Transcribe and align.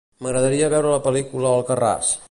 M'agradaria 0.27 0.71
veure 0.75 0.95
la 0.95 1.03
pel·lícula 1.09 1.53
"Alcarràs". 1.59 2.15